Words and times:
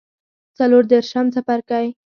څلور 0.57 0.83
دیرشم 0.91 1.25
څپرکی 1.33 1.85